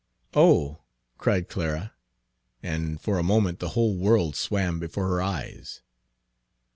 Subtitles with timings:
[0.33, 0.79] "Oh!"
[1.19, 1.93] cried Clara,
[2.63, 5.83] and for a moment the whole world swam before her eyes.